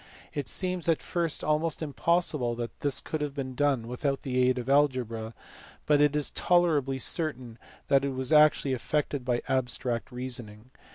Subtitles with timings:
[0.33, 4.57] It seems at first almost impossible that this could have been done without the aid
[4.57, 5.35] of algebra,
[5.85, 10.71] but it is tolerably certain that it was actually effected by abstract reasoning.